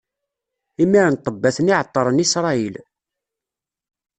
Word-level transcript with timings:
Imiren 0.83 1.17
ṭṭebbat-nni 1.19 1.73
ɛeṭṭren 1.79 2.23
Isṛayil. 2.25 2.75